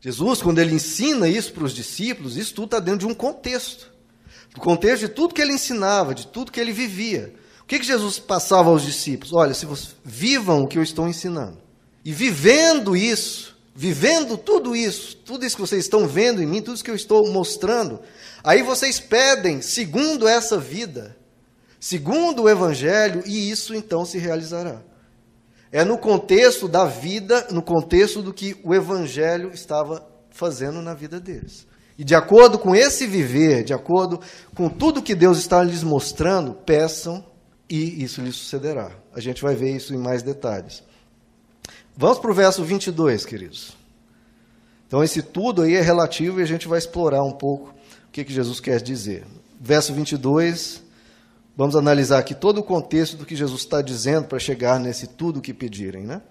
[0.00, 3.90] Jesus, quando ele ensina isso para os discípulos, isso tudo está dentro de um contexto.
[4.54, 7.34] Do contexto de tudo que ele ensinava, de tudo que ele vivia.
[7.62, 9.34] O que, que Jesus passava aos discípulos?
[9.34, 11.58] Olha, se vocês vivam o que eu estou ensinando.
[12.04, 16.74] E vivendo isso, vivendo tudo isso, tudo isso que vocês estão vendo em mim, tudo
[16.74, 18.00] isso que eu estou mostrando,
[18.42, 21.16] aí vocês pedem segundo essa vida,
[21.78, 24.80] segundo o Evangelho, e isso então se realizará.
[25.70, 31.20] É no contexto da vida, no contexto do que o Evangelho estava fazendo na vida
[31.20, 31.66] deles.
[31.98, 34.20] E de acordo com esse viver, de acordo
[34.54, 37.24] com tudo que Deus está lhes mostrando, peçam
[37.68, 38.92] e isso lhes sucederá.
[39.12, 40.82] A gente vai ver isso em mais detalhes.
[41.96, 43.76] Vamos para o verso 22, queridos.
[44.86, 47.74] Então, esse tudo aí é relativo e a gente vai explorar um pouco
[48.08, 49.26] o que, que Jesus quer dizer.
[49.60, 50.80] Verso 22
[51.58, 55.40] Vamos analisar aqui todo o contexto do que Jesus está dizendo para chegar nesse tudo
[55.40, 56.04] que pedirem.
[56.04, 56.22] Né?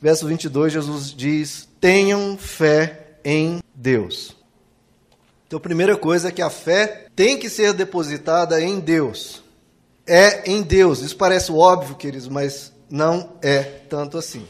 [0.00, 4.36] Verso 22, Jesus diz: tenham fé em Deus.
[5.48, 9.42] Então, a primeira coisa é que a fé tem que ser depositada em Deus.
[10.06, 11.00] É em Deus.
[11.00, 14.46] Isso parece óbvio, queridos, mas não é tanto assim.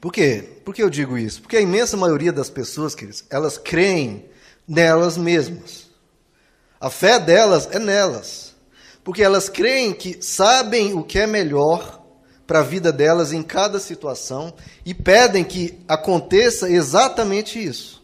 [0.00, 0.48] Por quê?
[0.64, 1.42] Por que eu digo isso?
[1.42, 4.26] Porque a imensa maioria das pessoas, queridos, elas creem
[4.68, 5.90] nelas mesmas.
[6.80, 8.43] A fé delas é nelas
[9.04, 12.02] porque elas creem que sabem o que é melhor
[12.46, 18.02] para a vida delas em cada situação e pedem que aconteça exatamente isso.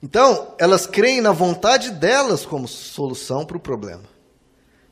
[0.00, 4.02] Então, elas creem na vontade delas como solução para o problema.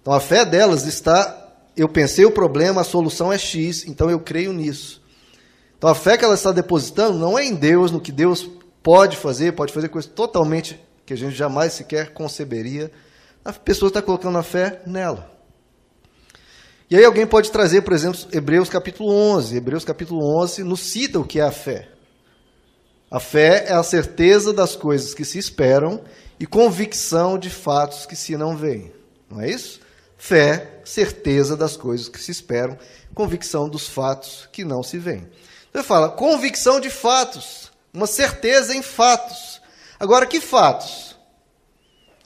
[0.01, 4.20] Então, a fé delas está: eu pensei o problema, a solução é X, então eu
[4.20, 5.01] creio nisso.
[5.77, 8.48] Então, a fé que ela está depositando não é em Deus, no que Deus
[8.83, 12.91] pode fazer, pode fazer coisas totalmente que a gente jamais sequer conceberia
[13.44, 15.30] a pessoa está colocando a fé nela.
[16.91, 19.56] E aí alguém pode trazer, por exemplo, Hebreus capítulo 11.
[19.56, 21.88] Hebreus capítulo 11 nos cita o que é a fé.
[23.11, 26.02] A fé é a certeza das coisas que se esperam
[26.38, 28.92] e convicção de fatos que se não veem.
[29.30, 29.80] Não é isso?
[30.16, 32.77] Fé, certeza das coisas que se esperam,
[33.14, 35.28] convicção dos fatos que não se veem.
[35.68, 39.61] Então ele fala, convicção de fatos, uma certeza em fatos.
[39.98, 41.09] Agora, que fatos?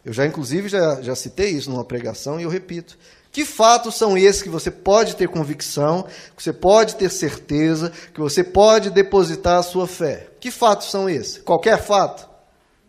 [0.05, 2.99] Eu já, inclusive, já, já citei isso numa pregação e eu repito.
[3.33, 6.07] Que fatos são esses que você pode ter convicção,
[6.37, 10.29] que você pode ter certeza, que você pode depositar a sua fé?
[10.39, 11.39] Que fatos são esses?
[11.39, 12.29] Qualquer fato?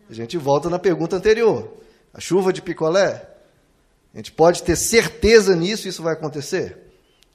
[0.10, 1.74] A gente volta na pergunta anterior.
[2.14, 3.28] A chuva de picolé?
[4.14, 6.78] A gente pode ter certeza nisso, isso vai acontecer?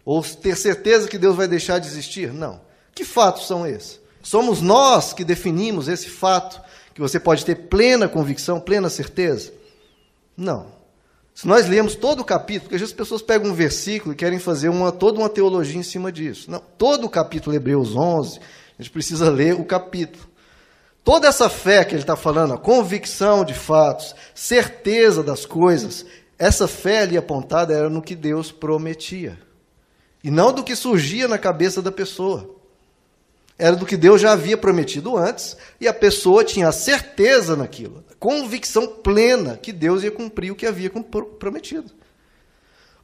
[0.05, 2.33] Ou ter certeza que Deus vai deixar de existir?
[2.33, 2.61] Não.
[2.95, 3.99] Que fatos são esses?
[4.23, 6.61] Somos nós que definimos esse fato,
[6.95, 9.53] que você pode ter plena convicção, plena certeza?
[10.41, 10.69] Não.
[11.34, 14.17] Se nós lemos todo o capítulo, porque às vezes as pessoas pegam um versículo e
[14.17, 16.51] querem fazer uma, toda uma teologia em cima disso.
[16.51, 18.41] Não, todo o capítulo Hebreus 11,
[18.78, 20.25] a gente precisa ler o capítulo.
[21.05, 26.06] Toda essa fé que ele está falando, a convicção de fatos, certeza das coisas,
[26.39, 29.39] essa fé ali apontada era no que Deus prometia.
[30.25, 32.59] E não do que surgia na cabeça da pessoa
[33.60, 38.03] era do que Deus já havia prometido antes, e a pessoa tinha a certeza naquilo,
[38.10, 40.91] a convicção plena que Deus ia cumprir o que havia
[41.38, 41.93] prometido.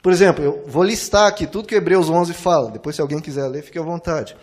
[0.02, 3.46] Por exemplo, eu vou listar aqui tudo que Hebreus 11 fala, depois se alguém quiser
[3.48, 4.34] ler, fique à vontade.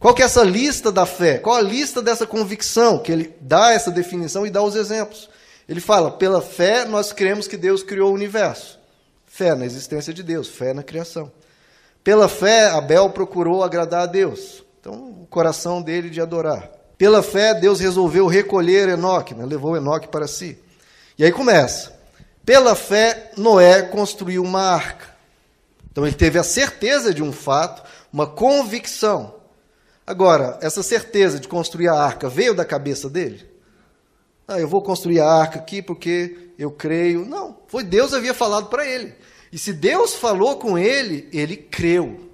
[0.00, 1.38] Qual que é essa lista da fé?
[1.38, 2.98] Qual a lista dessa convicção?
[2.98, 5.28] Que ele dá essa definição e dá os exemplos.
[5.68, 8.80] Ele fala: pela fé nós cremos que Deus criou o universo.
[9.26, 11.30] Fé na existência de Deus, fé na criação.
[12.02, 14.64] Pela fé, Abel procurou agradar a Deus.
[14.80, 16.70] Então, o coração dele de adorar.
[16.96, 19.44] Pela fé, Deus resolveu recolher Enoque, né?
[19.44, 20.58] levou Enoque para si.
[21.18, 21.98] E aí começa.
[22.44, 25.10] Pela fé, Noé construiu uma arca.
[25.92, 27.82] Então ele teve a certeza de um fato,
[28.12, 29.34] uma convicção.
[30.06, 33.46] Agora, essa certeza de construir a arca veio da cabeça dele?
[34.48, 37.24] Ah, eu vou construir a arca aqui porque eu creio.
[37.24, 39.14] Não, foi Deus havia falado para ele.
[39.52, 42.29] E se Deus falou com ele, ele creu.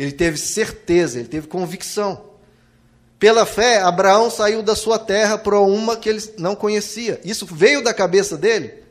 [0.00, 2.24] Ele teve certeza, ele teve convicção.
[3.18, 7.20] Pela fé, Abraão saiu da sua terra para uma que ele não conhecia.
[7.22, 8.82] Isso veio da cabeça dele?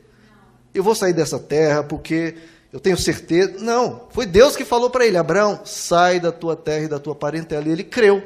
[0.72, 2.36] Eu vou sair dessa terra porque
[2.72, 3.54] eu tenho certeza.
[3.58, 7.16] Não, foi Deus que falou para ele: Abraão, sai da tua terra e da tua
[7.16, 7.66] parentela.
[7.66, 8.22] E ele creu.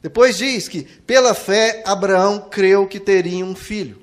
[0.00, 4.00] Depois diz que, pela fé, Abraão creu que teria um filho.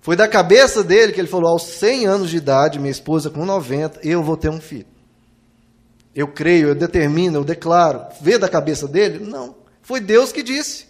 [0.00, 3.44] Foi da cabeça dele que ele falou: aos 100 anos de idade, minha esposa com
[3.44, 4.93] 90, eu vou ter um filho.
[6.14, 8.06] Eu creio, eu determino, eu declaro.
[8.20, 9.18] Vê da cabeça dele?
[9.18, 9.56] Não.
[9.82, 10.86] Foi Deus que disse.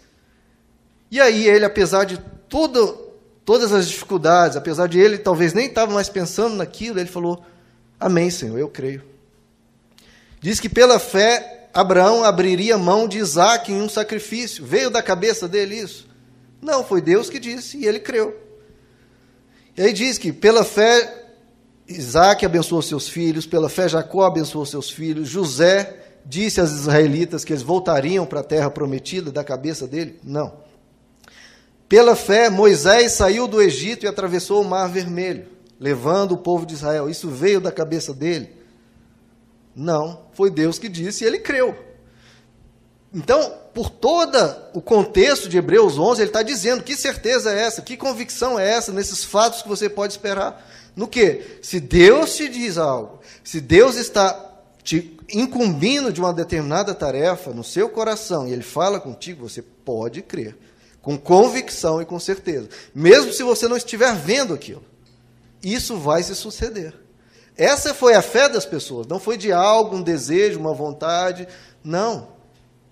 [1.11, 6.09] E aí ele, apesar de todas as dificuldades, apesar de ele talvez nem estava mais
[6.09, 7.45] pensando naquilo, ele falou:
[7.99, 9.03] Amém, Senhor, eu creio.
[10.41, 14.65] Diz que pela fé Abraão abriria mão de Isaac em um sacrifício.
[14.65, 16.07] Veio da cabeça dele isso?
[16.63, 18.41] Não, foi Deus que disse e ele creu.
[19.77, 21.24] E aí diz que pela fé
[21.87, 27.53] Isaac abençoou seus filhos, pela fé Jacó abençoou seus filhos, José disse aos israelitas que
[27.53, 30.19] eles voltariam para a terra prometida da cabeça dele?
[30.25, 30.65] Não.
[31.89, 35.47] Pela fé, Moisés saiu do Egito e atravessou o Mar Vermelho,
[35.79, 37.11] levando o povo de Israel.
[37.11, 38.51] Isso veio da cabeça dele?
[39.77, 41.77] Não, foi Deus que disse e ele creu.
[43.15, 44.37] Então, por todo
[44.73, 48.69] o contexto de Hebreus 11, ele está dizendo que certeza é essa, que convicção é
[48.69, 50.69] essa nesses fatos que você pode esperar.
[50.97, 51.59] No que?
[51.63, 54.53] Se Deus te diz algo, se Deus está
[54.83, 60.21] te incumbindo de uma determinada tarefa no seu coração e ele fala contigo, você pode
[60.21, 60.57] crer,
[61.01, 64.85] com convicção e com certeza, mesmo se você não estiver vendo aquilo.
[65.63, 66.95] Isso vai se suceder.
[67.57, 71.47] Essa foi a fé das pessoas, não foi de algo, um desejo, uma vontade,
[71.83, 72.34] não.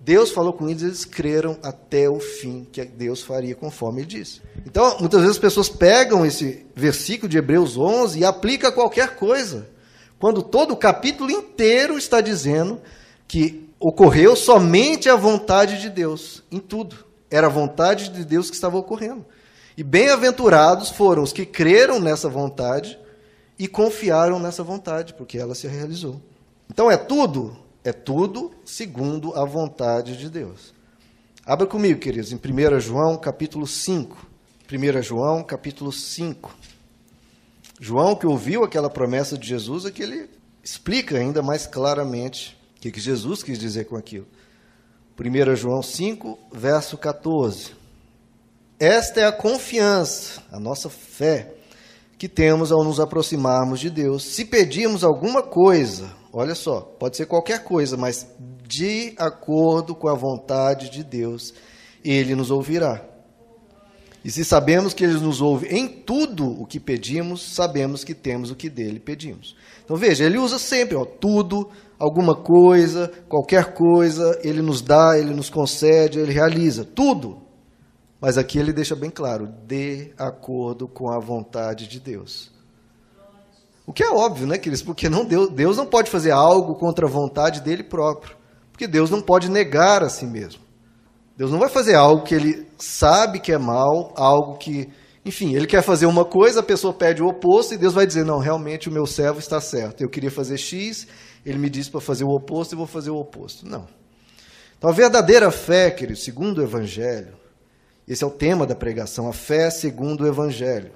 [0.03, 4.41] Deus falou com eles, eles creram até o fim que Deus faria conforme ele disse.
[4.65, 9.15] Então, muitas vezes as pessoas pegam esse versículo de Hebreus 11 e aplicam a qualquer
[9.15, 9.69] coisa,
[10.19, 12.81] quando todo o capítulo inteiro está dizendo
[13.25, 16.97] que ocorreu somente a vontade de Deus em tudo.
[17.31, 19.25] Era a vontade de Deus que estava ocorrendo.
[19.77, 22.99] E bem-aventurados foram os que creram nessa vontade
[23.57, 26.21] e confiaram nessa vontade, porque ela se realizou.
[26.69, 30.73] Então é tudo é tudo segundo a vontade de Deus.
[31.45, 34.25] Abra comigo, queridos, em 1 João capítulo 5.
[34.71, 36.55] 1 João capítulo 5.
[37.79, 40.29] João, que ouviu aquela promessa de Jesus, é que ele
[40.63, 44.25] explica ainda mais claramente o que, que Jesus quis dizer com aquilo.
[45.19, 47.71] 1 João 5, verso 14.
[48.79, 51.53] Esta é a confiança, a nossa fé,
[52.17, 54.23] que temos ao nos aproximarmos de Deus.
[54.23, 58.27] Se pedirmos alguma coisa, olha só, pode ser qualquer coisa, mas
[58.67, 61.53] de acordo com a vontade de Deus,
[62.03, 63.05] ele nos ouvirá.
[64.25, 68.49] E se sabemos que ele nos ouve em tudo o que pedimos, sabemos que temos
[68.49, 69.55] o que dele pedimos.
[69.83, 71.69] Então veja, ele usa sempre, ó, tudo,
[71.99, 77.41] alguma coisa, qualquer coisa, ele nos dá, ele nos concede, ele realiza, tudo.
[78.19, 82.52] Mas aqui ele deixa bem claro, de acordo com a vontade de Deus.
[83.85, 84.81] O que é óbvio, né, queridos?
[84.81, 88.35] Porque não Deus, Deus não pode fazer algo contra a vontade dele próprio.
[88.71, 90.61] Porque Deus não pode negar a si mesmo.
[91.37, 94.89] Deus não vai fazer algo que ele sabe que é mal, algo que,
[95.25, 98.23] enfim, ele quer fazer uma coisa, a pessoa pede o oposto e Deus vai dizer:
[98.23, 100.01] "Não, realmente o meu servo está certo.
[100.01, 101.07] Eu queria fazer X,
[101.45, 103.67] ele me disse para fazer o oposto e vou fazer o oposto".
[103.67, 103.87] Não.
[104.77, 107.33] Então a verdadeira fé, querido, segundo o evangelho,
[108.07, 110.91] esse é o tema da pregação, a fé segundo o evangelho.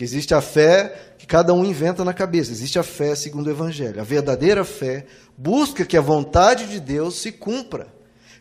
[0.00, 3.50] Que existe a fé que cada um inventa na cabeça, existe a fé segundo o
[3.50, 4.00] Evangelho.
[4.00, 5.04] A verdadeira fé
[5.36, 7.86] busca que a vontade de Deus se cumpra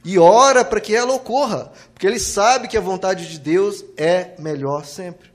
[0.05, 4.35] e ora para que ela ocorra, porque ele sabe que a vontade de Deus é
[4.39, 5.29] melhor sempre.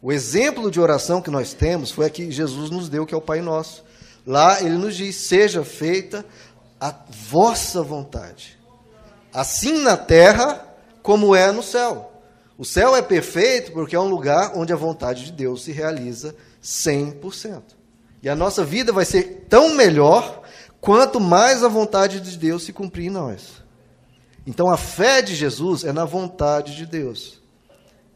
[0.00, 3.18] O exemplo de oração que nós temos foi a que Jesus nos deu, que é
[3.18, 3.82] o Pai Nosso.
[4.24, 6.24] Lá ele nos diz: seja feita
[6.80, 6.94] a
[7.28, 8.56] vossa vontade,
[9.34, 10.64] assim na terra
[11.02, 12.12] como é no céu.
[12.58, 16.34] O céu é perfeito porque é um lugar onde a vontade de Deus se realiza
[16.62, 17.62] 100%.
[18.22, 20.42] E a nossa vida vai ser tão melhor
[20.80, 23.62] quanto mais a vontade de Deus se cumprir em nós.
[24.46, 27.42] Então a fé de Jesus é na vontade de Deus.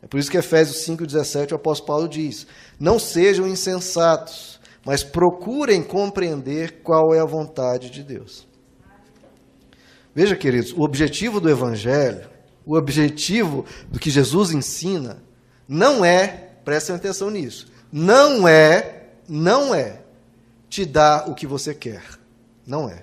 [0.03, 2.47] É por isso que Efésios 5,17 o apóstolo Paulo diz:
[2.79, 8.49] Não sejam insensatos, mas procurem compreender qual é a vontade de Deus.
[10.15, 12.29] Veja, queridos, o objetivo do Evangelho
[12.71, 15.21] o objetivo do que Jesus ensina
[15.67, 20.03] não é, prestem atenção nisso, não é, não é
[20.69, 22.01] te dar o que você quer.
[22.65, 23.03] Não é.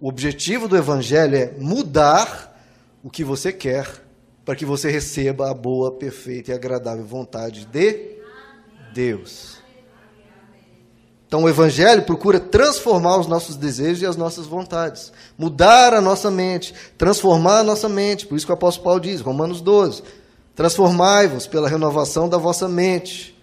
[0.00, 2.52] O objetivo do evangelho é mudar
[3.00, 3.88] o que você quer
[4.44, 8.10] para que você receba a boa, perfeita e agradável vontade de
[8.92, 9.62] Deus.
[11.34, 16.30] Então o Evangelho procura transformar os nossos desejos e as nossas vontades, mudar a nossa
[16.30, 18.24] mente, transformar a nossa mente.
[18.24, 20.04] Por isso que o apóstolo Paulo diz, Romanos 12:
[20.54, 23.36] Transformai-vos pela renovação da vossa mente.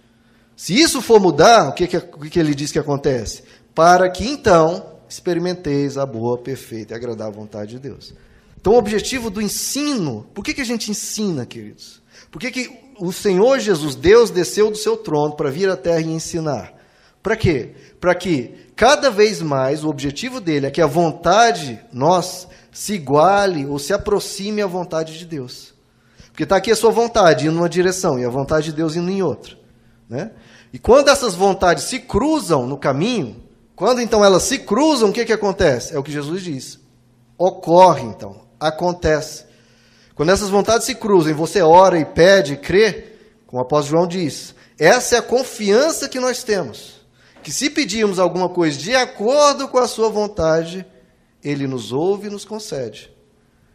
[0.56, 3.44] Se isso for mudar, o que, que, o que ele diz que acontece?
[3.76, 8.14] Para que então experimenteis a boa, perfeita e agradável vontade de Deus.
[8.58, 12.02] Então, o objetivo do ensino, por que, que a gente ensina, queridos?
[12.32, 16.00] Por que, que o Senhor Jesus, Deus, desceu do seu trono para vir à terra
[16.00, 16.80] e ensinar?
[17.22, 17.72] Para quê?
[18.00, 23.66] Para que cada vez mais o objetivo dele é que a vontade nós se iguale
[23.66, 25.74] ou se aproxime à vontade de Deus.
[26.30, 29.12] Porque está aqui a sua vontade indo numa direção e a vontade de Deus indo
[29.12, 29.58] em outra.
[30.10, 30.32] Né?
[30.74, 33.44] E quando essas vontades se cruzam no caminho,
[33.76, 35.94] quando então elas se cruzam, o que, que acontece?
[35.94, 36.80] É o que Jesus diz.
[37.38, 39.46] Ocorre então, acontece.
[40.16, 43.16] Quando essas vontades se cruzam, você ora e pede e crê,
[43.48, 47.01] como o apóstolo João diz, essa é a confiança que nós temos.
[47.44, 50.86] Que se pedirmos alguma coisa de acordo com a sua vontade,
[51.44, 53.12] ele nos ouve e nos concede.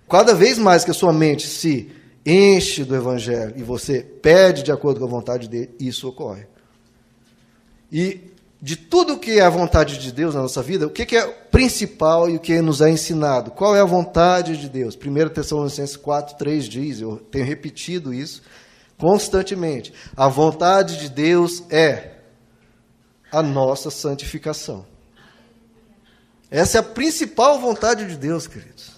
[0.09, 1.91] Cada vez mais que a sua mente se
[2.25, 6.47] enche do Evangelho e você pede de acordo com a vontade dele, isso ocorre.
[7.91, 8.21] E
[8.61, 12.29] de tudo que é a vontade de Deus na nossa vida, o que é principal
[12.29, 13.51] e o que nos é ensinado?
[13.51, 14.97] Qual é a vontade de Deus?
[14.97, 18.43] 1 Tessalonicenses 4, 3 diz, eu tenho repetido isso
[18.99, 19.93] constantemente.
[20.17, 22.16] A vontade de Deus é
[23.37, 24.87] a nossa santificação.
[26.51, 28.93] Essa é a principal vontade de Deus, queridos.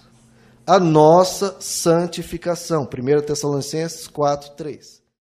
[0.65, 2.83] A nossa santificação.
[2.83, 4.98] 1 Tessalonicenses 4, 3.